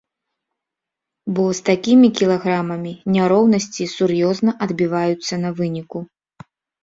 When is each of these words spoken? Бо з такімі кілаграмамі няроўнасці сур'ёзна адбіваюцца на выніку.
Бо 1.39 1.43
з 1.57 1.65
такімі 1.67 2.07
кілаграмамі 2.19 2.93
няроўнасці 3.17 3.83
сур'ёзна 3.95 4.51
адбіваюцца 4.67 5.33
на 5.45 5.49
выніку. 5.61 5.99